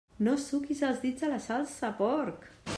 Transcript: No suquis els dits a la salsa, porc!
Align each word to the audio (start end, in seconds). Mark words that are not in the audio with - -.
No 0.27 0.31
suquis 0.45 0.81
els 0.87 1.03
dits 1.05 1.27
a 1.29 1.31
la 1.35 1.39
salsa, 1.45 1.95
porc! 2.03 2.53